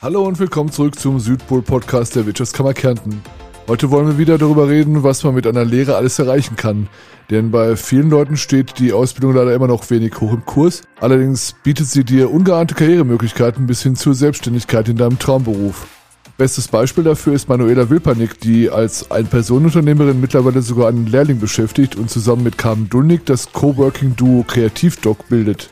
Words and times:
Hallo 0.00 0.22
und 0.22 0.38
willkommen 0.38 0.70
zurück 0.70 0.96
zum 0.96 1.18
Südpol-Podcast 1.18 2.14
der 2.14 2.24
Wirtschaftskammer 2.24 2.72
Kärnten. 2.72 3.20
Heute 3.66 3.90
wollen 3.90 4.06
wir 4.06 4.16
wieder 4.16 4.38
darüber 4.38 4.68
reden, 4.68 5.02
was 5.02 5.24
man 5.24 5.34
mit 5.34 5.44
einer 5.44 5.64
Lehre 5.64 5.96
alles 5.96 6.20
erreichen 6.20 6.54
kann. 6.54 6.88
Denn 7.30 7.50
bei 7.50 7.74
vielen 7.74 8.08
Leuten 8.08 8.36
steht 8.36 8.78
die 8.78 8.92
Ausbildung 8.92 9.34
leider 9.34 9.52
immer 9.52 9.66
noch 9.66 9.90
wenig 9.90 10.14
hoch 10.20 10.32
im 10.32 10.44
Kurs. 10.44 10.82
Allerdings 11.00 11.56
bietet 11.64 11.88
sie 11.88 12.04
dir 12.04 12.30
ungeahnte 12.30 12.76
Karrieremöglichkeiten 12.76 13.66
bis 13.66 13.82
hin 13.82 13.96
zur 13.96 14.14
Selbstständigkeit 14.14 14.88
in 14.88 14.98
deinem 14.98 15.18
Traumberuf. 15.18 15.88
Bestes 16.36 16.68
Beispiel 16.68 17.02
dafür 17.02 17.32
ist 17.32 17.48
Manuela 17.48 17.90
Wilpernick, 17.90 18.38
die 18.38 18.70
als 18.70 19.10
Ein-Personen-Unternehmerin 19.10 20.20
mittlerweile 20.20 20.62
sogar 20.62 20.86
einen 20.90 21.08
Lehrling 21.08 21.40
beschäftigt 21.40 21.96
und 21.96 22.08
zusammen 22.08 22.44
mit 22.44 22.56
Carmen 22.56 22.88
Dulnig 22.88 23.26
das 23.26 23.52
Coworking-Duo 23.52 24.44
Kreativdoc 24.46 25.28
bildet. 25.28 25.70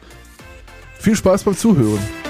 Viel 0.99 1.15
Spaß 1.15 1.45
beim 1.45 1.57
Zuhören! 1.57 2.26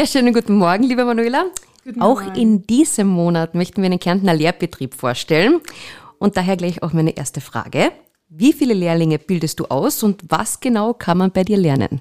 Ja, 0.00 0.06
schönen 0.06 0.32
guten 0.32 0.54
Morgen, 0.54 0.84
liebe 0.84 1.04
Manuela. 1.04 1.44
Guten 1.84 2.00
auch 2.00 2.22
Morgen. 2.22 2.34
in 2.34 2.62
diesem 2.66 3.06
Monat 3.06 3.54
möchten 3.54 3.82
wir 3.82 3.90
einen 3.90 3.98
Kärntner 3.98 4.32
Lehrbetrieb 4.32 4.94
vorstellen. 4.94 5.60
Und 6.18 6.38
daher 6.38 6.56
gleich 6.56 6.82
auch 6.82 6.94
meine 6.94 7.18
erste 7.18 7.42
Frage. 7.42 7.92
Wie 8.30 8.54
viele 8.54 8.72
Lehrlinge 8.72 9.18
bildest 9.18 9.60
du 9.60 9.66
aus 9.66 10.02
und 10.02 10.22
was 10.30 10.60
genau 10.60 10.94
kann 10.94 11.18
man 11.18 11.32
bei 11.32 11.44
dir 11.44 11.58
lernen? 11.58 12.00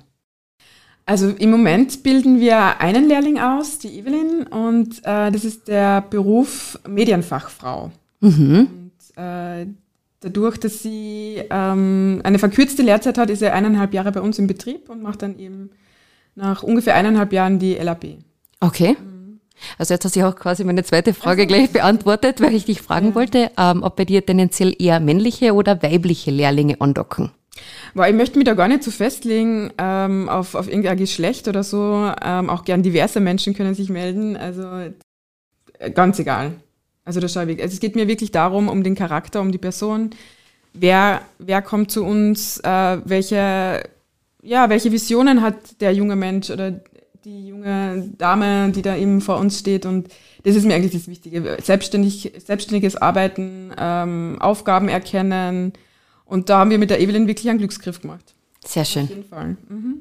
Also 1.05 1.27
im 1.27 1.51
Moment 1.51 2.01
bilden 2.01 2.39
wir 2.39 2.79
einen 2.79 3.05
Lehrling 3.05 3.37
aus, 3.37 3.79
die 3.79 3.99
Evelyn, 3.99 4.43
und 4.43 4.99
äh, 4.99 5.29
das 5.29 5.43
ist 5.43 5.67
der 5.67 5.99
Beruf 5.99 6.79
Medienfachfrau. 6.87 7.91
Und 8.21 8.91
äh, 9.17 9.65
dadurch, 10.21 10.57
dass 10.57 10.81
sie 10.83 11.43
ähm, 11.49 12.21
eine 12.23 12.39
verkürzte 12.39 12.81
Lehrzeit 12.81 13.17
hat, 13.17 13.29
ist 13.29 13.39
sie 13.39 13.51
eineinhalb 13.51 13.93
Jahre 13.93 14.13
bei 14.13 14.21
uns 14.21 14.39
im 14.39 14.47
Betrieb 14.47 14.87
und 14.87 15.03
macht 15.03 15.21
dann 15.21 15.37
eben 15.37 15.71
nach 16.39 16.63
ungefähr 16.63 16.95
eineinhalb 16.95 17.33
Jahren 17.33 17.59
die 17.59 17.75
LAB. 17.75 18.17
Okay. 18.59 18.95
Also 19.77 19.93
jetzt 19.93 20.05
hast 20.05 20.15
du 20.15 20.25
auch 20.25 20.35
quasi 20.35 20.63
meine 20.63 20.83
zweite 20.83 21.13
Frage 21.13 21.45
gleich 21.45 21.69
beantwortet, 21.71 22.39
weil 22.41 22.55
ich 22.55 22.65
dich 22.65 22.81
fragen 22.81 23.13
wollte, 23.13 23.51
ähm, 23.57 23.83
ob 23.83 23.97
bei 23.97 24.05
dir 24.05 24.25
tendenziell 24.25 24.73
eher 24.79 24.99
männliche 25.01 25.53
oder 25.53 25.83
weibliche 25.83 26.31
Lehrlinge 26.31 26.79
andocken. 26.79 27.31
Weil 27.93 28.11
ich 28.11 28.17
möchte 28.17 28.37
mich 28.37 28.45
da 28.45 28.53
gar 28.53 28.69
nicht 28.69 28.83
so 28.83 28.91
festlegen 28.91 29.71
ähm, 29.77 30.29
auf, 30.29 30.55
auf 30.55 30.67
irgendein 30.67 30.97
Geschlecht 30.97 31.49
oder 31.49 31.63
so. 31.63 32.09
Ähm, 32.23 32.49
auch 32.49 32.63
gern 32.63 32.83
diverse 32.83 33.19
Menschen 33.19 33.53
können 33.53 33.75
sich 33.75 33.89
melden. 33.89 34.37
Also 34.37 34.63
äh, 35.77 35.91
ganz 35.91 36.19
egal. 36.19 36.53
Also, 37.03 37.19
das 37.19 37.33
schau 37.33 37.41
ich, 37.41 37.59
also 37.61 37.73
es 37.73 37.79
geht 37.79 37.95
mir 37.95 38.07
wirklich 38.07 38.31
darum, 38.31 38.67
um 38.69 38.83
den 38.83 38.93
Charakter, 38.93 39.41
um 39.41 39.51
die 39.51 39.57
Person. 39.57 40.11
Wer, 40.73 41.21
wer 41.39 41.63
kommt 41.63 41.89
zu 41.89 42.05
uns? 42.05 42.59
Äh, 42.59 42.99
welche, 43.03 43.83
ja, 44.41 44.69
welche 44.69 44.91
Visionen 44.91 45.41
hat 45.41 45.81
der 45.81 45.93
junge 45.93 46.15
Mensch 46.15 46.49
oder 46.49 46.79
die 47.25 47.47
junge 47.47 48.09
Dame, 48.17 48.71
die 48.71 48.81
da 48.81 48.95
eben 48.95 49.21
vor 49.21 49.37
uns 49.37 49.59
steht? 49.59 49.85
Und 49.85 50.09
das 50.43 50.55
ist 50.55 50.65
mir 50.65 50.75
eigentlich 50.75 50.93
das 50.93 51.07
Wichtige. 51.07 51.57
Selbstständig, 51.61 52.33
selbstständiges 52.45 52.95
Arbeiten, 52.95 53.71
ähm, 53.77 54.37
Aufgaben 54.39 54.87
erkennen. 54.87 55.73
Und 56.25 56.49
da 56.49 56.59
haben 56.59 56.69
wir 56.69 56.77
mit 56.77 56.89
der 56.89 57.01
Evelyn 57.01 57.27
wirklich 57.27 57.49
einen 57.49 57.59
Glücksgriff 57.59 58.01
gemacht. 58.01 58.35
Sehr 58.65 58.83
Auf 58.83 58.87
schön. 58.87 59.07
jeden 59.07 59.25
Fall. 59.25 59.57
Mhm. 59.67 59.99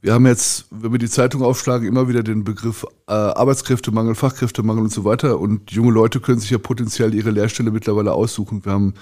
Wir 0.00 0.12
haben 0.12 0.26
jetzt, 0.26 0.66
wenn 0.70 0.92
wir 0.92 0.98
die 0.98 1.08
Zeitung 1.08 1.40
aufschlagen, 1.40 1.88
immer 1.88 2.08
wieder 2.08 2.22
den 2.22 2.44
Begriff 2.44 2.84
äh, 3.06 3.12
Arbeitskräftemangel, 3.12 4.14
Fachkräftemangel 4.14 4.84
und 4.84 4.92
so 4.92 5.04
weiter. 5.04 5.40
Und 5.40 5.70
junge 5.70 5.92
Leute 5.92 6.20
können 6.20 6.40
sich 6.40 6.50
ja 6.50 6.58
potenziell 6.58 7.14
ihre 7.14 7.30
Lehrstelle 7.30 7.70
mittlerweile 7.70 8.12
aussuchen. 8.12 8.62
Wir 8.66 8.72
haben 8.72 8.94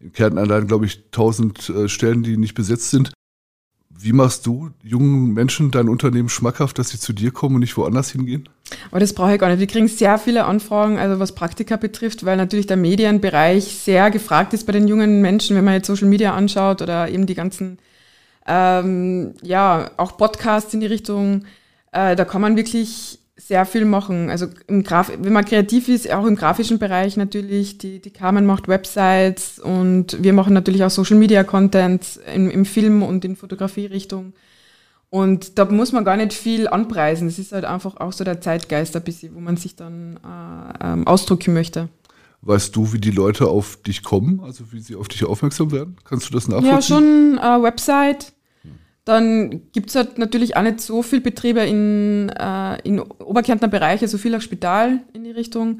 in 0.00 0.12
Kärnten 0.12 0.38
allein, 0.38 0.66
glaube 0.66 0.86
ich, 0.86 1.04
1000 1.06 1.68
äh, 1.68 1.88
Stellen, 1.90 2.22
die 2.22 2.38
nicht 2.38 2.54
besetzt 2.54 2.90
sind. 2.90 3.12
Wie 3.90 4.12
machst 4.12 4.46
du 4.46 4.70
jungen 4.82 5.32
Menschen 5.32 5.70
dein 5.70 5.88
Unternehmen 5.88 6.28
schmackhaft, 6.28 6.78
dass 6.78 6.90
sie 6.90 6.98
zu 6.98 7.12
dir 7.12 7.30
kommen 7.30 7.56
und 7.56 7.60
nicht 7.60 7.76
woanders 7.76 8.10
hingehen? 8.10 8.48
Aber 8.90 9.00
das 9.00 9.14
brauche 9.14 9.34
ich 9.34 9.40
gar 9.40 9.48
nicht. 9.48 9.60
Wir 9.60 9.66
kriegen 9.66 9.88
sehr 9.88 10.18
viele 10.18 10.44
Anfragen, 10.44 10.98
also 10.98 11.18
was 11.18 11.32
Praktika 11.32 11.76
betrifft, 11.76 12.24
weil 12.24 12.36
natürlich 12.36 12.66
der 12.66 12.76
Medienbereich 12.76 13.64
sehr 13.64 14.10
gefragt 14.10 14.52
ist 14.52 14.64
bei 14.66 14.72
den 14.72 14.88
jungen 14.88 15.22
Menschen, 15.22 15.56
wenn 15.56 15.64
man 15.64 15.74
jetzt 15.74 15.86
Social 15.86 16.08
Media 16.08 16.34
anschaut 16.34 16.82
oder 16.82 17.08
eben 17.08 17.26
die 17.26 17.34
ganzen, 17.34 17.78
ähm, 18.46 19.34
ja, 19.42 19.90
auch 19.96 20.16
Podcasts 20.16 20.74
in 20.74 20.80
die 20.80 20.86
Richtung. 20.86 21.44
Äh, 21.92 22.16
da 22.16 22.24
kann 22.24 22.42
man 22.42 22.56
wirklich 22.56 23.18
sehr 23.36 23.66
viel 23.66 23.84
machen. 23.84 24.30
Also 24.30 24.46
im 24.66 24.82
Graf 24.82 25.12
wenn 25.18 25.32
man 25.32 25.44
kreativ 25.44 25.88
ist, 25.88 26.10
auch 26.10 26.24
im 26.26 26.36
grafischen 26.36 26.78
Bereich 26.78 27.16
natürlich. 27.16 27.78
Die, 27.78 28.00
die 28.00 28.10
Carmen 28.10 28.46
macht 28.46 28.66
Websites 28.66 29.58
und 29.58 30.22
wir 30.22 30.32
machen 30.32 30.54
natürlich 30.54 30.82
auch 30.84 30.90
Social 30.90 31.16
Media 31.16 31.44
Content 31.44 32.18
im, 32.34 32.50
im 32.50 32.64
Film 32.64 33.02
und 33.02 33.24
in 33.24 33.36
Fotografie-Richtung. 33.36 34.32
Und 35.10 35.58
da 35.58 35.64
muss 35.66 35.92
man 35.92 36.04
gar 36.04 36.16
nicht 36.16 36.32
viel 36.32 36.66
anpreisen. 36.66 37.28
Es 37.28 37.38
ist 37.38 37.52
halt 37.52 37.64
einfach 37.64 37.96
auch 37.98 38.12
so 38.12 38.24
der 38.24 38.40
Zeitgeist 38.40 38.96
ein 38.96 39.04
bisschen, 39.04 39.34
wo 39.34 39.40
man 39.40 39.56
sich 39.56 39.76
dann 39.76 40.18
äh, 40.24 40.92
ähm, 40.92 41.06
ausdrücken 41.06 41.54
möchte. 41.54 41.88
Weißt 42.42 42.74
du, 42.74 42.92
wie 42.92 43.00
die 43.00 43.10
Leute 43.10 43.46
auf 43.48 43.76
dich 43.82 44.02
kommen, 44.02 44.40
also 44.40 44.72
wie 44.72 44.80
sie 44.80 44.94
auf 44.94 45.08
dich 45.08 45.24
aufmerksam 45.24 45.72
werden? 45.72 45.96
Kannst 46.04 46.28
du 46.28 46.32
das 46.32 46.48
nachvollziehen? 46.48 46.72
Ja, 46.74 46.82
schon 46.82 47.38
äh, 47.38 47.62
Website. 47.62 48.32
Dann 49.06 49.62
gibt's 49.70 49.94
halt 49.94 50.18
natürlich 50.18 50.56
auch 50.56 50.62
nicht 50.62 50.80
so 50.80 51.00
viel 51.00 51.20
Betriebe 51.20 51.60
in, 51.60 52.28
äh, 52.28 52.76
in 52.82 53.00
Oberkärntner 53.00 53.68
Bereich, 53.68 54.02
also 54.02 54.18
viel 54.18 54.34
auch 54.34 54.40
Spital 54.40 54.98
in 55.12 55.22
die 55.22 55.30
Richtung. 55.30 55.78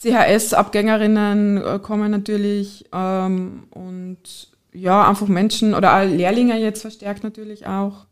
CHS-Abgängerinnen 0.00 1.56
äh, 1.56 1.80
kommen 1.80 2.12
natürlich 2.12 2.84
ähm, 2.92 3.64
und 3.70 4.48
ja, 4.72 5.08
einfach 5.08 5.26
Menschen 5.26 5.74
oder 5.74 5.96
auch 5.96 6.04
Lehrlinge 6.04 6.56
jetzt 6.56 6.82
verstärkt 6.82 7.24
natürlich 7.24 7.66
auch. 7.66 8.06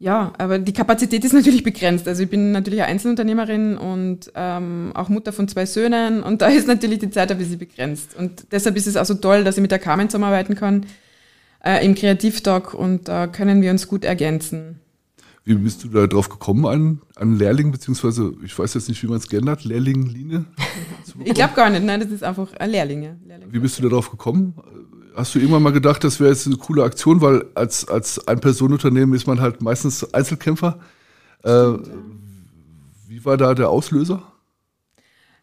Ja, 0.00 0.32
aber 0.36 0.58
die 0.58 0.72
Kapazität 0.72 1.24
ist 1.24 1.32
natürlich 1.32 1.62
begrenzt. 1.62 2.08
Also 2.08 2.24
ich 2.24 2.30
bin 2.30 2.50
natürlich 2.50 2.82
eine 2.82 2.90
Einzelunternehmerin 2.90 3.78
und 3.78 4.32
ähm, 4.34 4.90
auch 4.94 5.08
Mutter 5.08 5.32
von 5.32 5.46
zwei 5.46 5.64
Söhnen 5.64 6.24
und 6.24 6.42
da 6.42 6.48
ist 6.48 6.66
natürlich 6.66 6.98
die 6.98 7.10
Zeit 7.10 7.30
ein 7.30 7.38
bisschen 7.38 7.60
begrenzt. 7.60 8.16
Und 8.16 8.46
deshalb 8.50 8.74
ist 8.76 8.88
es 8.88 8.96
auch 8.96 9.06
so 9.06 9.14
toll, 9.14 9.44
dass 9.44 9.56
ich 9.56 9.62
mit 9.62 9.70
der 9.70 9.78
Carmen 9.78 10.08
zusammenarbeiten 10.08 10.56
kann 10.56 10.86
äh, 11.64 11.84
im 11.84 11.94
Kreativdoc 11.94 12.74
und 12.74 13.08
da 13.08 13.26
können 13.26 13.62
wir 13.62 13.70
uns 13.70 13.88
gut 13.88 14.04
ergänzen. 14.04 14.80
Wie 15.46 15.54
bist 15.54 15.84
du 15.84 15.88
da 15.88 16.06
drauf 16.06 16.30
gekommen, 16.30 16.64
einen, 16.66 17.02
einen 17.16 17.38
Lehrling, 17.38 17.70
beziehungsweise, 17.70 18.32
ich 18.42 18.58
weiß 18.58 18.74
jetzt 18.74 18.88
nicht, 18.88 19.02
wie 19.02 19.08
man 19.08 19.18
es 19.18 19.28
geändert, 19.28 19.64
Lehrling-Linie? 19.64 20.44
Ich 21.22 21.34
glaube 21.34 21.54
gar 21.54 21.70
nicht, 21.70 21.84
nein, 21.84 22.00
das 22.00 22.10
ist 22.10 22.24
einfach 22.24 22.52
ein 22.54 22.70
Lehrlinge. 22.70 23.20
Lehrling. 23.24 23.52
Wie 23.52 23.60
bist 23.60 23.78
du 23.78 23.84
da 23.84 23.88
drauf 23.88 24.10
gekommen? 24.10 24.54
Hast 25.14 25.32
du 25.32 25.38
irgendwann 25.38 25.62
mal 25.62 25.72
gedacht, 25.72 26.02
das 26.02 26.18
wäre 26.18 26.30
jetzt 26.30 26.46
eine 26.46 26.56
coole 26.56 26.82
Aktion, 26.82 27.20
weil 27.20 27.44
als, 27.54 27.86
als 27.86 28.26
Ein-Personen-Unternehmen 28.26 29.14
ist 29.14 29.28
man 29.28 29.40
halt 29.40 29.62
meistens 29.62 30.12
Einzelkämpfer. 30.12 30.80
Äh, 31.44 31.74
wie 33.06 33.24
war 33.24 33.36
da 33.36 33.54
der 33.54 33.68
Auslöser? 33.68 34.24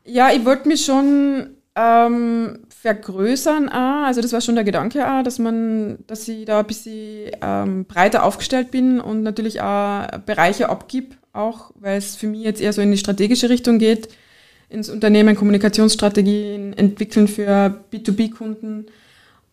Ja, 0.04 0.30
ich 0.34 0.44
wollte 0.44 0.68
mich 0.68 0.84
schon 0.84 1.52
ähm, 1.76 2.60
vergrößern, 2.82 3.70
auch. 3.70 4.06
also 4.06 4.22
das 4.22 4.34
war 4.34 4.42
schon 4.42 4.56
der 4.56 4.64
Gedanke, 4.64 5.08
auch, 5.08 5.22
dass 5.22 5.38
man, 5.38 6.00
dass 6.08 6.28
ich 6.28 6.46
da 6.46 6.60
ein 6.62 6.66
bisschen 6.66 7.30
ähm, 7.42 7.86
breiter 7.86 8.24
aufgestellt 8.24 8.72
bin 8.72 9.00
und 9.00 9.22
natürlich 9.22 9.62
auch 9.62 10.08
Bereiche 10.26 10.70
abgib, 10.70 11.16
auch 11.32 11.72
weil 11.76 12.00
es 12.00 12.16
für 12.16 12.26
mich 12.26 12.42
jetzt 12.42 12.60
eher 12.60 12.74
so 12.74 12.82
in 12.82 12.92
die 12.92 12.98
strategische 12.98 13.50
Richtung 13.50 13.78
geht, 13.78 14.10
ins 14.68 14.90
Unternehmen 14.90 15.36
Kommunikationsstrategien 15.36 16.74
entwickeln 16.74 17.28
für 17.28 17.84
B2B-Kunden 17.94 18.88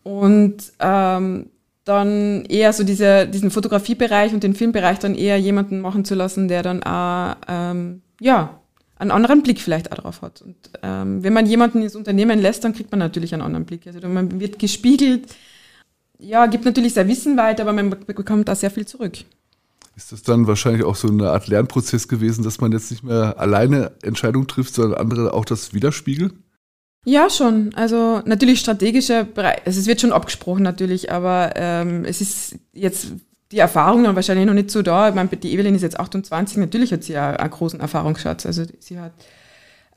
und 0.01 0.57
ähm, 0.79 1.51
dann 1.83 2.45
eher 2.45 2.73
so 2.73 2.83
diese, 2.83 3.27
diesen 3.27 3.51
Fotografiebereich 3.51 4.33
und 4.33 4.41
den 4.41 4.55
Filmbereich 4.55 4.97
dann 4.97 5.13
eher 5.13 5.37
jemanden 5.37 5.81
machen 5.81 6.03
zu 6.03 6.15
lassen, 6.15 6.47
der 6.47 6.63
dann 6.63 6.81
auch, 6.81 7.35
ähm, 7.47 8.01
ja, 8.19 8.58
einen 8.99 9.11
anderen 9.11 9.41
Blick 9.41 9.59
vielleicht 9.59 9.91
auch 9.91 9.97
drauf 9.97 10.21
hat. 10.21 10.41
Und 10.41 10.55
ähm, 10.83 11.23
wenn 11.23 11.33
man 11.33 11.45
jemanden 11.45 11.81
ins 11.81 11.95
Unternehmen 11.95 12.39
lässt, 12.39 12.63
dann 12.63 12.73
kriegt 12.73 12.91
man 12.91 12.99
natürlich 12.99 13.33
einen 13.33 13.41
anderen 13.41 13.65
Blick. 13.65 13.87
Also 13.87 14.07
man 14.07 14.39
wird 14.39 14.59
gespiegelt, 14.59 15.35
ja, 16.19 16.45
gibt 16.45 16.65
natürlich 16.65 16.93
sein 16.93 17.07
Wissen 17.07 17.37
weiter, 17.37 17.63
aber 17.63 17.73
man 17.73 17.89
bekommt 18.05 18.47
da 18.47 18.55
sehr 18.55 18.69
viel 18.69 18.85
zurück. 18.85 19.13
Ist 19.95 20.11
das 20.11 20.23
dann 20.23 20.47
wahrscheinlich 20.47 20.83
auch 20.83 20.95
so 20.95 21.07
eine 21.07 21.31
Art 21.31 21.47
Lernprozess 21.47 22.07
gewesen, 22.07 22.43
dass 22.43 22.61
man 22.61 22.71
jetzt 22.71 22.91
nicht 22.91 23.03
mehr 23.03 23.39
alleine 23.39 23.91
Entscheidungen 24.01 24.47
trifft, 24.47 24.75
sondern 24.75 24.99
andere 24.99 25.33
auch 25.33 25.45
das 25.45 25.73
widerspiegeln? 25.73 26.43
Ja, 27.05 27.29
schon. 27.29 27.73
Also 27.75 28.21
natürlich 28.25 28.59
strategische 28.59 29.23
Bereich, 29.23 29.61
also 29.65 29.79
es 29.79 29.87
wird 29.87 30.01
schon 30.01 30.11
abgesprochen 30.11 30.63
natürlich, 30.63 31.11
aber 31.11 31.53
ähm, 31.55 32.03
es 32.03 32.21
ist 32.21 32.55
jetzt 32.73 33.13
die 33.51 33.59
Erfahrung 33.59 34.03
dann 34.03 34.15
wahrscheinlich 34.15 34.45
noch 34.45 34.53
nicht 34.53 34.69
so 34.71 34.81
da. 34.81 35.09
Ich 35.09 35.15
meine, 35.15 35.29
die 35.29 35.53
Evelyn 35.53 35.75
ist 35.75 35.81
jetzt 35.81 35.99
28, 35.99 36.57
natürlich 36.57 36.93
hat 36.93 37.03
sie 37.03 37.13
ja 37.13 37.31
einen 37.31 37.49
großen 37.49 37.79
Erfahrungsschatz. 37.79 38.45
Also 38.45 38.63
sie 38.79 38.99
hat 38.99 39.13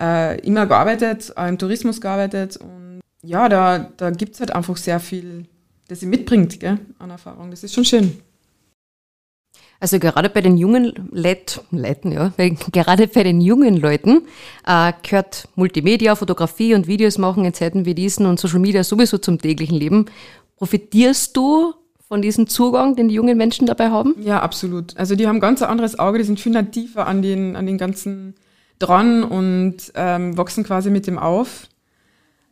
äh, 0.00 0.40
immer 0.40 0.66
gearbeitet, 0.66 1.32
auch 1.36 1.46
im 1.46 1.58
Tourismus 1.58 2.00
gearbeitet 2.00 2.56
und 2.56 3.00
ja, 3.22 3.48
da, 3.48 3.90
da 3.96 4.10
gibt 4.10 4.34
es 4.34 4.40
halt 4.40 4.54
einfach 4.54 4.76
sehr 4.76 4.98
viel, 4.98 5.46
das 5.88 6.00
sie 6.00 6.06
mitbringt 6.06 6.58
gell, 6.58 6.78
an 6.98 7.10
Erfahrung. 7.10 7.50
Das 7.50 7.62
ist 7.62 7.74
schon 7.74 7.84
schön. 7.84 8.18
Also 9.78 9.98
gerade 9.98 10.30
bei 10.30 10.40
den 10.40 10.56
jungen 10.56 11.08
Leuten, 11.10 11.60
Leuten 11.76 12.12
ja, 12.12 12.32
gerade 12.72 13.08
bei 13.08 13.22
den 13.24 13.40
jungen 13.40 13.76
Leuten 13.76 14.22
äh, 14.66 14.92
gehört 15.02 15.48
Multimedia, 15.56 16.14
Fotografie 16.14 16.74
und 16.74 16.86
Videos 16.86 17.18
machen 17.18 17.44
in 17.44 17.52
Zeiten 17.52 17.84
wie 17.84 17.94
diesen 17.94 18.26
und 18.26 18.40
Social 18.40 18.60
Media 18.60 18.84
sowieso 18.84 19.18
zum 19.18 19.38
täglichen 19.38 19.76
Leben. 19.76 20.06
Profitierst 20.56 21.36
du 21.36 21.74
von 22.12 22.20
diesem 22.20 22.46
Zugang, 22.46 22.94
den 22.94 23.08
die 23.08 23.14
jungen 23.14 23.38
Menschen 23.38 23.66
dabei 23.66 23.88
haben? 23.88 24.14
Ja, 24.20 24.42
absolut. 24.42 24.94
Also 24.98 25.16
die 25.16 25.26
haben 25.26 25.40
ganz 25.40 25.62
ein 25.62 25.70
anderes 25.70 25.98
Auge, 25.98 26.18
die 26.18 26.24
sind 26.24 26.38
viel 26.38 26.52
nativer 26.52 27.06
an 27.06 27.22
den, 27.22 27.56
an 27.56 27.64
den 27.64 27.78
ganzen 27.78 28.34
dran 28.78 29.24
und 29.24 29.76
ähm, 29.94 30.36
wachsen 30.36 30.62
quasi 30.62 30.90
mit 30.90 31.06
dem 31.06 31.18
auf. 31.18 31.68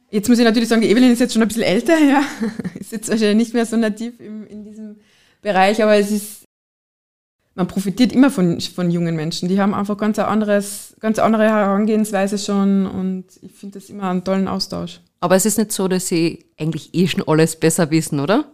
Jetzt 0.09 0.31
muss 0.31 0.39
ich 0.39 0.47
natürlich 0.47 0.71
sagen, 0.71 0.81
die 0.81 0.89
Evelyn 0.89 1.13
ist 1.13 1.19
jetzt 1.19 1.35
schon 1.35 1.43
ein 1.43 1.49
bisschen 1.49 1.65
älter, 1.65 1.99
ja. 1.99 2.23
ist 2.81 2.91
jetzt 2.91 3.11
wahrscheinlich 3.11 3.37
nicht 3.37 3.53
mehr 3.53 3.67
so 3.67 3.77
nativ 3.77 4.19
im, 4.19 4.47
in 4.47 4.65
diesem 4.65 4.97
Bereich, 5.43 5.83
aber 5.83 5.95
es 5.95 6.11
ist 6.11 6.45
man 7.55 7.67
profitiert 7.67 8.15
immer 8.15 8.31
von, 8.31 8.63
von 8.63 8.91
jungen 8.91 9.15
Menschen. 9.15 9.51
Die 9.51 9.61
haben 9.61 9.75
einfach 9.75 9.99
ganz, 9.99 10.19
ein 10.19 10.25
anderes, 10.25 10.97
ganz 11.01 11.19
andere 11.19 11.43
Herangehensweise 11.43 12.39
schon 12.39 12.87
und 12.87 13.27
ich 13.43 13.53
finde 13.53 13.79
das 13.79 13.91
immer 13.91 14.05
einen 14.05 14.25
tollen 14.25 14.49
Austausch. 14.49 15.03
Aber 15.21 15.37
es 15.37 15.45
ist 15.45 15.59
nicht 15.59 15.73
so, 15.73 15.87
dass 15.87 16.09
sie 16.09 16.47
eigentlich 16.59 16.95
eh 16.95 17.07
schon 17.07 17.29
alles 17.29 17.57
besser 17.57 17.91
wissen, 17.91 18.21
oder? 18.21 18.47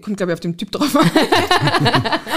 Kommt, 0.00 0.16
glaube 0.16 0.32
ich, 0.32 0.34
auf 0.34 0.40
den 0.40 0.56
Typ 0.56 0.70
drauf 0.70 0.94
an. 0.96 1.10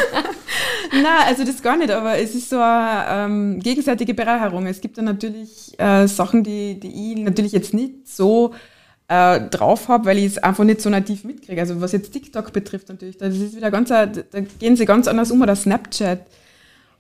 Nein, 0.92 1.24
also 1.26 1.44
das 1.44 1.62
gar 1.62 1.78
nicht, 1.78 1.92
aber 1.92 2.18
es 2.18 2.36
ist 2.36 2.50
so 2.50 2.60
eine 2.60 3.06
ähm, 3.10 3.60
gegenseitige 3.60 4.14
Bereicherung. 4.14 4.68
Es 4.68 4.80
gibt 4.80 4.98
da 4.98 5.02
natürlich 5.02 5.74
äh, 5.80 6.08
Sachen, 6.08 6.44
die, 6.44 6.80
die 6.80 7.14
ich 7.14 7.20
natürlich 7.20 7.52
jetzt 7.52 7.74
nicht 7.74 8.08
so 8.08 8.54
äh, 9.08 9.42
drauf 9.50 9.88
habe, 9.88 10.06
weil 10.06 10.18
ich 10.20 10.26
es 10.26 10.38
einfach 10.38 10.64
nicht 10.64 10.82
so 10.82 10.90
nativ 10.90 11.24
mitkriege. 11.24 11.60
Also 11.60 11.82
was 11.82 11.92
jetzt 11.92 12.12
TikTok 12.12 12.54
betrifft 12.54 12.90
natürlich, 12.90 13.18
das 13.18 13.36
ist 13.36 13.56
wieder 13.56 13.72
ganz, 13.72 13.90
da 13.90 14.06
gehen 14.60 14.76
sie 14.76 14.86
ganz 14.86 15.08
anders 15.08 15.32
um 15.32 15.42
oder 15.42 15.56
Snapchat. 15.56 16.26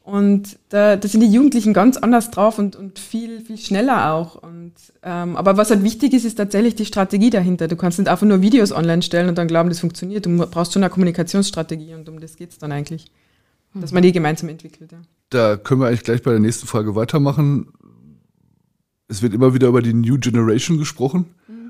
Und 0.03 0.59
da, 0.67 0.97
da 0.97 1.07
sind 1.07 1.21
die 1.21 1.31
Jugendlichen 1.31 1.73
ganz 1.73 1.95
anders 1.95 2.29
drauf 2.29 2.59
und, 2.59 2.75
und 2.75 2.99
viel, 2.99 3.39
viel 3.39 3.57
schneller 3.57 4.11
auch. 4.11 4.35
Und, 4.35 4.73
ähm, 5.01 5.37
aber 5.37 5.55
was 5.55 5.69
halt 5.69 5.81
wichtig 5.81 6.13
ist, 6.13 6.25
ist 6.25 6.35
tatsächlich 6.35 6.75
die 6.75 6.85
Strategie 6.85 7.29
dahinter. 7.29 7.69
Du 7.69 7.77
kannst 7.77 7.99
nicht 7.99 8.09
einfach 8.09 8.27
nur 8.27 8.41
Videos 8.41 8.73
online 8.73 9.01
stellen 9.01 9.29
und 9.29 9.37
dann 9.37 9.47
glauben, 9.47 9.69
das 9.69 9.79
funktioniert. 9.79 10.25
Du 10.25 10.37
brauchst 10.47 10.73
schon 10.73 10.83
eine 10.83 10.89
Kommunikationsstrategie 10.89 11.93
und 11.93 12.09
um 12.09 12.19
das 12.19 12.35
geht 12.35 12.51
es 12.51 12.57
dann 12.57 12.73
eigentlich. 12.73 13.11
Dass 13.75 13.91
man 13.91 14.03
die 14.03 14.11
gemeinsam 14.11 14.49
entwickelt. 14.49 14.91
Ja. 14.91 14.99
Da 15.29 15.57
können 15.57 15.81
wir 15.81 15.87
eigentlich 15.87 16.03
gleich 16.03 16.21
bei 16.21 16.31
der 16.31 16.39
nächsten 16.39 16.67
Frage 16.67 16.95
weitermachen. 16.95 17.69
Es 19.07 19.23
wird 19.23 19.33
immer 19.33 19.53
wieder 19.53 19.69
über 19.69 19.81
die 19.81 19.93
New 19.93 20.19
Generation 20.19 20.77
gesprochen 20.77 21.25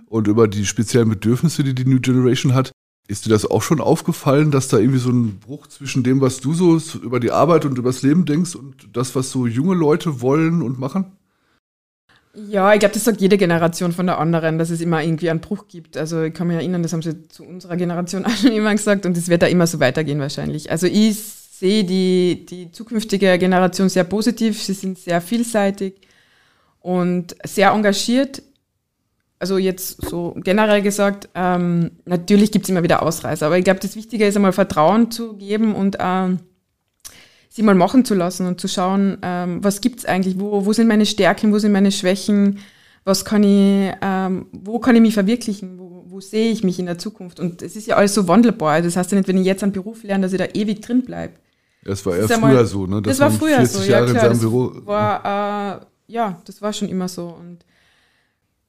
und 0.08 0.28
über 0.28 0.48
die 0.48 0.66
speziellen 0.66 1.08
Bedürfnisse, 1.08 1.64
die 1.64 1.74
die 1.74 1.86
New 1.86 2.00
Generation 2.02 2.54
hat. 2.54 2.74
Ist 3.13 3.27
dir 3.27 3.30
das 3.30 3.45
auch 3.45 3.62
schon 3.62 3.80
aufgefallen, 3.80 4.50
dass 4.50 4.69
da 4.69 4.80
irgendwie 4.80 4.98
so 4.98 5.12
ein 5.12 5.38
Bruch 5.38 5.68
zwischen 5.68 6.01
dem, 6.01 6.19
was 6.19 6.39
du 6.39 6.56
so 6.56 6.80
über 6.98 7.19
die 7.19 7.30
Arbeit 7.30 7.63
und 7.63 7.77
übers 7.77 8.01
Leben 8.01 8.25
denkst 8.25 8.56
und 8.56 8.89
das, 8.92 9.13
was 9.13 9.30
so 9.30 9.45
junge 9.45 9.75
Leute 9.75 10.21
wollen 10.21 10.63
und 10.63 10.80
machen? 10.80 11.12
Ja, 12.33 12.74
ich 12.74 12.80
glaube, 12.80 12.95
das 12.95 13.04
sagt 13.04 13.21
jede 13.21 13.38
Generation 13.38 13.92
von 13.92 14.07
der 14.07 14.18
anderen, 14.18 14.57
dass 14.57 14.71
es 14.71 14.81
immer 14.81 15.04
irgendwie 15.04 15.30
einen 15.30 15.42
Bruch 15.42 15.68
gibt. 15.68 15.95
Also 15.95 16.24
ich 16.24 16.33
kann 16.33 16.48
mich 16.48 16.56
erinnern, 16.56 16.81
das 16.81 16.92
haben 16.92 17.04
sie 17.04 17.27
zu 17.27 17.44
unserer 17.44 17.77
Generation 17.77 18.25
auch 18.25 18.31
schon 18.31 18.51
immer 18.51 18.71
gesagt 18.71 19.06
und 19.06 19.15
es 19.15 19.27
wird 19.27 19.44
da 19.44 19.45
immer 19.45 19.68
so 19.68 19.80
weitergehen 19.80 20.19
wahrscheinlich. 20.19 20.71
Also 20.71 20.88
ich 20.88 21.19
sehe 21.19 21.83
die, 21.83 22.48
die 22.48 22.71
zukünftige 22.71 23.38
Generation 23.38 23.89
sehr 23.89 24.06
positiv, 24.06 24.60
sie 24.60 24.74
sind 24.74 24.98
sehr 24.98 25.21
vielseitig 25.21 26.01
und 26.81 27.36
sehr 27.45 27.69
engagiert 27.74 28.42
also 29.44 29.57
jetzt 29.57 30.01
so 30.10 30.34
generell 30.38 30.81
gesagt, 30.81 31.28
ähm, 31.36 31.92
natürlich 32.06 32.50
gibt 32.54 32.63
es 32.63 32.69
immer 32.69 32.81
wieder 32.81 33.04
Ausreißer, 33.04 33.45
aber 33.45 33.57
ich 33.57 33.66
glaube, 33.66 33.81
das 33.81 33.98
Wichtige 33.98 34.25
ist 34.25 34.38
einmal 34.38 34.54
Vertrauen 34.54 35.12
zu 35.12 35.36
geben 35.36 35.75
und 35.75 35.98
äh, 36.00 36.38
sie 37.50 37.62
mal 37.62 37.75
machen 37.75 38.06
zu 38.06 38.16
lassen 38.16 38.48
und 38.48 38.62
zu 38.62 38.69
schauen, 38.69 39.18
ähm, 39.22 39.62
was 39.62 39.81
gibt 39.81 40.00
es 40.00 40.06
eigentlich, 40.06 40.40
wo, 40.40 40.66
wo 40.66 40.72
sind 40.72 40.88
meine 40.88 41.06
Stärken, 41.06 41.51
wo 41.51 41.60
sind 41.60 41.74
meine 41.74 41.92
Schwächen, 41.92 42.60
was 43.04 43.25
kann 43.25 43.44
ich, 43.44 43.94
ähm, 44.01 44.45
wo 44.54 44.80
kann 44.80 44.95
ich 44.95 45.01
mich 45.01 45.13
verwirklichen, 45.13 45.78
wo, 45.78 46.06
wo 46.07 46.22
sehe 46.22 46.50
ich 46.50 46.63
mich 46.63 46.80
in 46.80 46.86
der 46.86 46.98
Zukunft. 46.98 47.42
Und 47.42 47.62
es 47.62 47.75
ist 47.75 47.88
ja 47.88 47.98
alles 47.98 48.13
so 48.13 48.30
wandelbar. 48.30 48.81
Das 48.81 48.96
heißt 48.96 49.12
ja 49.12 49.18
nicht, 49.18 49.28
wenn 49.28 49.38
ich 49.38 49.46
jetzt 49.46 49.62
einen 49.62 49.74
Beruf 49.74 50.04
lerne, 50.04 50.24
dass 50.24 50.31
ich 50.31 50.39
da 50.39 50.48
ewig 50.54 50.80
drin 50.80 51.01
bleibe. 51.04 51.34
Das 51.84 52.06
war 52.06 52.18
ja 52.18 52.30
früher 52.30 52.66
so, 52.66 52.88
ne? 52.88 53.01
Das, 53.01 53.18
das 53.18 53.19
war 53.19 53.38
früher 53.38 53.66
so, 53.66 53.84
ja 53.84 54.06
klar. 54.06 54.30
Das 54.30 54.42
war, 54.42 55.81
äh, 55.81 56.13
ja, 56.13 56.42
das 56.46 56.62
war 56.62 56.72
schon 56.72 56.88
immer 56.88 57.10
so. 57.10 57.25
Und 57.28 57.66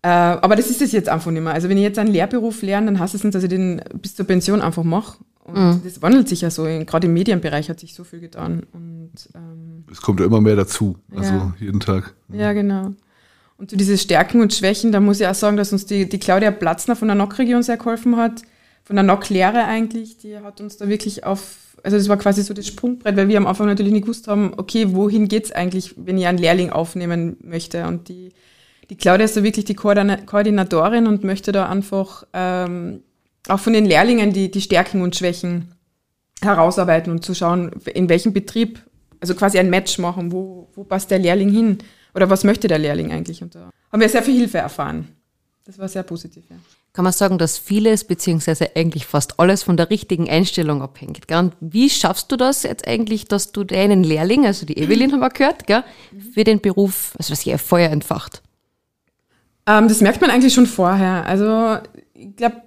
aber 0.09 0.55
das 0.55 0.69
ist 0.69 0.83
es 0.83 0.93
jetzt 0.93 1.09
einfach 1.09 1.31
nicht 1.31 1.43
mehr. 1.43 1.55
Also 1.55 1.69
wenn 1.69 1.79
ich 1.79 1.83
jetzt 1.83 1.99
einen 1.99 2.13
Lehrberuf 2.13 2.61
lerne, 2.63 2.87
dann 2.87 2.99
heißt 2.99 3.15
es 3.15 3.25
nicht, 3.25 3.35
dass 3.35 3.43
ich 3.43 3.49
den 3.49 3.81
bis 3.95 4.15
zur 4.15 4.27
Pension 4.27 4.61
einfach 4.61 4.83
mache. 4.83 5.17
Und 5.45 5.55
mhm. 5.55 5.81
das 5.83 6.03
wandelt 6.03 6.29
sich 6.29 6.43
ja 6.43 6.51
so. 6.51 6.65
Gerade 6.65 7.07
im 7.07 7.15
Medienbereich 7.15 7.71
hat 7.71 7.81
sich 7.81 7.95
so 7.95 8.05
viel 8.05 8.21
getan. 8.21 8.65
Und, 8.73 9.13
ähm, 9.35 9.85
es 9.91 10.01
kommt 10.01 10.21
ja 10.21 10.27
immer 10.27 10.41
mehr 10.41 10.57
dazu, 10.57 10.97
also 11.15 11.33
ja. 11.33 11.55
jeden 11.61 11.81
Tag. 11.81 12.15
Ja, 12.31 12.53
genau. 12.53 12.93
Und 13.57 13.71
zu 13.71 13.77
so 13.77 13.79
diese 13.79 13.97
Stärken 13.97 14.41
und 14.41 14.53
Schwächen, 14.53 14.93
da 14.93 15.01
muss 15.01 15.21
ich 15.21 15.27
auch 15.27 15.35
sagen, 15.35 15.57
dass 15.57 15.73
uns 15.73 15.87
die, 15.87 16.09
die 16.09 16.19
Claudia 16.19 16.51
Platzner 16.51 16.97
von 16.97 17.09
der 17.09 17.15
NOC-Region 17.15 17.63
sehr 17.63 17.77
geholfen 17.77 18.17
hat. 18.17 18.43
Von 18.85 18.97
der 18.97 19.05
NOC-Lehre 19.05 19.65
eigentlich, 19.65 20.19
die 20.19 20.37
hat 20.39 20.61
uns 20.61 20.77
da 20.77 20.89
wirklich 20.89 21.25
auf, 21.25 21.57
also 21.83 21.97
das 21.97 22.09
war 22.09 22.19
quasi 22.19 22.43
so 22.43 22.53
das 22.53 22.67
Sprungbrett, 22.67 23.17
weil 23.17 23.29
wir 23.29 23.39
am 23.39 23.47
Anfang 23.47 23.67
natürlich 23.67 23.93
nicht 23.93 24.03
gewusst 24.03 24.29
haben, 24.29 24.53
okay, 24.57 24.95
wohin 24.95 25.29
geht 25.29 25.45
es 25.47 25.53
eigentlich, 25.53 25.95
wenn 25.97 26.19
ich 26.19 26.27
einen 26.27 26.39
Lehrling 26.39 26.71
aufnehmen 26.71 27.39
möchte. 27.43 27.87
Und 27.87 28.09
die 28.09 28.33
die 28.91 28.97
Claudia 28.97 29.25
ist 29.25 29.37
da 29.37 29.43
wirklich 29.43 29.65
die 29.65 29.75
Koordinatorin 29.75 31.07
und 31.07 31.25
möchte 31.25 31.53
da 31.53 31.69
einfach 31.69 32.25
ähm, 32.33 33.03
auch 33.49 33.61
von 33.61 33.73
den 33.73 33.87
Lehrlingen 33.87 34.33
die, 34.33 34.51
die 34.51 34.61
Stärken 34.61 35.03
und 35.03 35.17
Schwächen 35.17 35.75
herausarbeiten 36.43 37.11
und 37.13 37.25
zu 37.25 37.35
schauen, 37.35 37.73
in 37.95 38.09
welchem 38.09 38.33
Betrieb, 38.33 38.81
also 39.21 39.35
quasi 39.35 39.59
ein 39.59 39.71
Match 39.71 39.99
machen, 39.99 40.33
wo, 40.33 40.69
wo 40.75 40.85
passt 40.85 41.11
der 41.11 41.19
Lehrling 41.19 41.51
hin 41.51 41.79
oder 42.15 42.29
was 42.31 42.45
möchte 42.45 42.69
der 42.69 42.79
Lehrling 42.79 43.13
eigentlich. 43.13 43.43
Und 43.43 43.55
da 43.55 43.71
haben 43.91 44.01
wir 44.01 44.09
sehr 44.09 44.23
viel 44.23 44.37
Hilfe 44.37 44.59
erfahren. 44.59 45.09
Das 45.65 45.79
war 45.79 45.89
sehr 45.89 46.03
positiv. 46.03 46.45
Ja. 46.51 46.57
Kann 46.93 47.05
man 47.05 47.13
sagen, 47.13 47.39
dass 47.39 47.59
vieles 47.59 48.05
beziehungsweise 48.05 48.77
eigentlich 48.77 49.07
fast 49.07 49.41
alles 49.41 49.63
von 49.63 49.77
der 49.77 49.91
richtigen 49.91 50.29
Einstellung 50.29 50.81
abhängt. 50.81 51.27
Gell? 51.27 51.39
Und 51.39 51.55
wie 51.59 51.91
schaffst 51.91 52.31
du 52.31 52.37
das 52.37 52.63
jetzt 52.63 52.87
eigentlich, 52.87 53.25
dass 53.25 53.51
du 53.51 53.65
deinen 53.65 54.05
Lehrling, 54.05 54.47
also 54.47 54.65
die 54.65 54.79
Evelyn 54.79 55.13
haben 55.13 55.21
wir 55.21 55.31
gehört, 55.31 55.67
gell, 55.67 55.83
für 56.35 56.45
den 56.45 56.61
Beruf, 56.61 57.15
also 57.19 57.33
was 57.33 57.45
ihr 57.47 57.59
Feuer 57.59 57.91
entfacht? 57.91 58.44
Ähm, 59.67 59.89
das 59.89 60.01
merkt 60.01 60.21
man 60.21 60.31
eigentlich 60.31 60.55
schon 60.55 60.67
vorher. 60.67 61.25
Also 61.27 61.79
ich 62.15 62.37
glaube, 62.37 62.63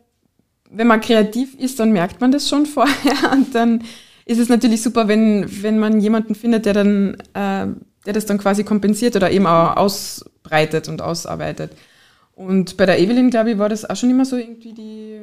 wenn 0.69 0.87
man 0.87 1.01
kreativ 1.01 1.55
ist, 1.55 1.79
dann 1.79 1.91
merkt 1.91 2.21
man 2.21 2.31
das 2.31 2.49
schon 2.49 2.65
vorher. 2.77 3.31
Und 3.31 3.53
dann 3.55 3.83
ist 4.25 4.39
es 4.39 4.49
natürlich 4.49 4.81
super, 4.81 5.07
wenn, 5.07 5.45
wenn 5.63 5.79
man 5.79 5.99
jemanden 5.99 6.35
findet, 6.35 6.65
der 6.65 6.73
dann, 6.73 7.15
äh, 7.33 7.67
der 8.05 8.13
das 8.13 8.25
dann 8.25 8.37
quasi 8.37 8.63
kompensiert 8.63 9.15
oder 9.15 9.31
eben 9.31 9.47
auch 9.47 9.77
ausbreitet 9.77 10.89
und 10.89 11.01
ausarbeitet. 11.01 11.71
Und 12.35 12.77
bei 12.77 12.85
der 12.85 12.99
Evelyn, 12.99 13.31
glaube 13.31 13.51
ich, 13.51 13.57
war 13.57 13.69
das 13.69 13.89
auch 13.89 13.95
schon 13.95 14.11
immer 14.11 14.25
so 14.25 14.37
irgendwie 14.37 14.73
die, 14.73 15.19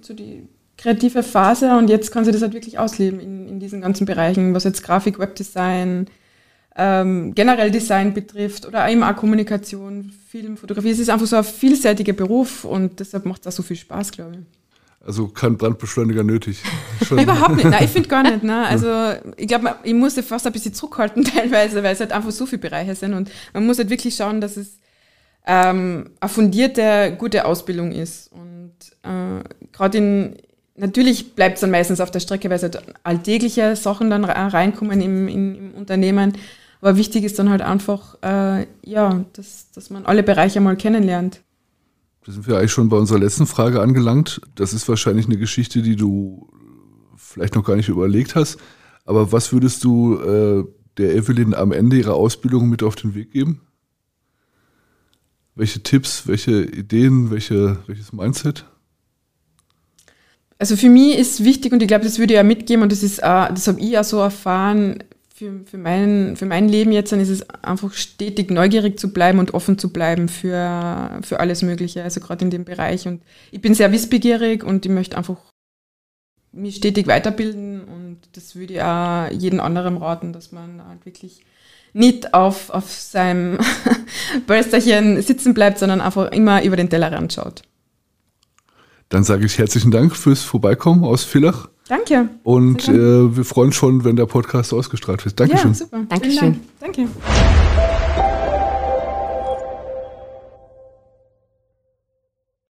so 0.00 0.14
die 0.14 0.48
kreative 0.76 1.22
Phase 1.22 1.76
und 1.76 1.90
jetzt 1.90 2.10
kann 2.10 2.24
sie 2.24 2.32
das 2.32 2.42
halt 2.42 2.54
wirklich 2.54 2.78
ausleben 2.78 3.20
in, 3.20 3.48
in 3.48 3.60
diesen 3.60 3.82
ganzen 3.82 4.06
Bereichen, 4.06 4.54
was 4.54 4.64
jetzt 4.64 4.82
Grafik, 4.82 5.18
Webdesign, 5.18 6.06
ähm, 6.82 7.34
generell 7.34 7.70
Design 7.70 8.14
betrifft 8.14 8.66
oder 8.66 8.88
eben 8.88 9.02
auch 9.02 9.14
Kommunikation, 9.14 10.12
Film, 10.30 10.56
Fotografie. 10.56 10.88
Es 10.88 10.98
ist 10.98 11.10
einfach 11.10 11.26
so 11.26 11.36
ein 11.36 11.44
vielseitiger 11.44 12.14
Beruf 12.14 12.64
und 12.64 12.98
deshalb 12.98 13.26
macht 13.26 13.42
es 13.42 13.48
auch 13.48 13.56
so 13.56 13.62
viel 13.62 13.76
Spaß, 13.76 14.12
glaube 14.12 14.36
ich. 14.36 15.06
Also 15.06 15.28
kein 15.28 15.58
Brandbeschleuniger 15.58 16.22
nötig. 16.22 16.62
Überhaupt 17.10 17.56
nicht. 17.56 17.68
Nein, 17.68 17.84
ich 17.84 17.90
finde 17.90 18.08
gar 18.08 18.22
nicht. 18.22 18.42
Ne? 18.42 18.66
Also 18.66 19.12
ich 19.36 19.46
glaube, 19.46 19.74
ich 19.82 19.92
musste 19.92 20.22
fast 20.22 20.46
ein 20.46 20.52
bisschen 20.54 20.72
zurückhalten 20.72 21.22
teilweise, 21.36 21.82
weil 21.82 21.92
es 21.92 22.00
halt 22.00 22.12
einfach 22.12 22.30
so 22.30 22.46
viele 22.46 22.62
Bereiche 22.62 22.94
sind 22.94 23.12
und 23.12 23.30
man 23.52 23.66
muss 23.66 23.76
halt 23.76 23.90
wirklich 23.90 24.14
schauen, 24.16 24.40
dass 24.40 24.56
es 24.56 24.78
ähm, 25.46 26.10
eine 26.18 26.28
fundierte, 26.30 27.14
gute 27.18 27.44
Ausbildung 27.44 27.92
ist. 27.92 28.32
Und 28.32 28.72
äh, 29.02 29.42
gerade 29.72 29.98
in, 29.98 30.36
natürlich 30.76 31.34
bleibt 31.34 31.56
es 31.56 31.60
dann 31.60 31.70
meistens 31.70 32.00
auf 32.00 32.10
der 32.10 32.20
Strecke, 32.20 32.48
weil 32.48 32.56
es 32.56 32.62
halt 32.62 32.82
alltägliche 33.02 33.76
Sachen 33.76 34.08
dann 34.08 34.24
reinkommen 34.24 35.02
im, 35.02 35.28
im, 35.28 35.54
im 35.54 35.74
Unternehmen. 35.74 36.32
Aber 36.80 36.96
wichtig 36.96 37.24
ist 37.24 37.38
dann 37.38 37.50
halt 37.50 37.62
einfach, 37.62 38.16
äh, 38.22 38.66
ja, 38.84 39.24
dass, 39.34 39.70
dass 39.72 39.90
man 39.90 40.06
alle 40.06 40.22
Bereiche 40.22 40.60
mal 40.60 40.76
kennenlernt. 40.76 41.42
Da 42.24 42.32
sind 42.32 42.46
wir 42.46 42.58
eigentlich 42.58 42.72
schon 42.72 42.88
bei 42.88 42.96
unserer 42.96 43.18
letzten 43.18 43.46
Frage 43.46 43.80
angelangt. 43.80 44.40
Das 44.54 44.72
ist 44.72 44.88
wahrscheinlich 44.88 45.26
eine 45.26 45.36
Geschichte, 45.36 45.82
die 45.82 45.96
du 45.96 46.48
vielleicht 47.16 47.54
noch 47.54 47.64
gar 47.64 47.76
nicht 47.76 47.88
überlegt 47.88 48.34
hast. 48.34 48.58
Aber 49.04 49.32
was 49.32 49.52
würdest 49.52 49.84
du 49.84 50.16
äh, 50.16 50.64
der 50.96 51.14
Evelyn 51.14 51.54
am 51.54 51.72
Ende 51.72 51.98
ihrer 51.98 52.14
Ausbildung 52.14 52.68
mit 52.68 52.82
auf 52.82 52.96
den 52.96 53.14
Weg 53.14 53.32
geben? 53.32 53.60
Welche 55.54 55.82
Tipps, 55.82 56.26
welche 56.26 56.62
Ideen, 56.62 57.30
welche, 57.30 57.78
welches 57.86 58.12
Mindset? 58.12 58.64
Also 60.58 60.76
für 60.76 60.90
mich 60.90 61.16
ist 61.16 61.42
wichtig 61.42 61.72
und 61.72 61.82
ich 61.82 61.88
glaube, 61.88 62.04
das 62.04 62.18
würde 62.18 62.34
ich 62.34 62.36
ja 62.36 62.42
mitgeben 62.42 62.82
und 62.82 62.92
das 62.92 63.02
ist, 63.02 63.18
äh, 63.18 63.48
das 63.48 63.66
habe 63.66 63.80
ich 63.80 63.90
ja 63.90 64.04
so 64.04 64.18
erfahren, 64.18 65.02
für, 65.40 65.64
für, 65.64 65.78
mein, 65.78 66.36
für 66.36 66.44
mein 66.44 66.68
Leben 66.68 66.92
jetzt, 66.92 67.12
dann 67.12 67.20
ist 67.20 67.30
es 67.30 67.48
einfach 67.64 67.94
stetig 67.94 68.50
neugierig 68.50 68.98
zu 68.98 69.10
bleiben 69.10 69.38
und 69.38 69.54
offen 69.54 69.78
zu 69.78 69.90
bleiben 69.90 70.28
für, 70.28 71.18
für 71.22 71.40
alles 71.40 71.62
Mögliche, 71.62 72.02
also 72.02 72.20
gerade 72.20 72.44
in 72.44 72.50
dem 72.50 72.66
Bereich. 72.66 73.08
Und 73.08 73.22
ich 73.50 73.62
bin 73.62 73.72
sehr 73.72 73.90
wissbegierig 73.90 74.62
und 74.62 74.84
ich 74.84 74.92
möchte 74.92 75.16
einfach 75.16 75.38
mich 76.52 76.76
stetig 76.76 77.06
weiterbilden 77.06 77.84
und 77.84 78.18
das 78.32 78.54
würde 78.54 78.74
ich 78.74 78.82
auch 78.82 79.30
jedem 79.30 79.60
anderen 79.60 79.96
raten, 79.96 80.34
dass 80.34 80.52
man 80.52 80.86
halt 80.86 81.06
wirklich 81.06 81.40
nicht 81.94 82.34
auf, 82.34 82.68
auf 82.68 82.90
seinem 82.92 83.58
Bölsterchen 84.46 85.22
sitzen 85.22 85.54
bleibt, 85.54 85.78
sondern 85.78 86.02
einfach 86.02 86.32
immer 86.32 86.62
über 86.64 86.76
den 86.76 86.90
Tellerrand 86.90 87.32
schaut. 87.32 87.62
Dann 89.08 89.24
sage 89.24 89.46
ich 89.46 89.56
herzlichen 89.56 89.90
Dank 89.90 90.14
fürs 90.14 90.42
Vorbeikommen 90.42 91.02
aus 91.02 91.24
Villach. 91.24 91.70
Danke. 91.90 92.28
Und 92.44 92.88
äh, 92.88 93.36
wir 93.36 93.44
freuen 93.44 93.70
uns 93.70 93.74
schon, 93.74 94.04
wenn 94.04 94.14
der 94.14 94.26
Podcast 94.26 94.72
ausgestrahlt 94.72 95.24
wird. 95.24 95.40
Dankeschön. 95.40 95.70
Ja, 95.70 95.74
super. 95.74 96.04
Dankeschön. 96.08 96.60
Dank. 96.78 96.94
Danke. 96.94 97.69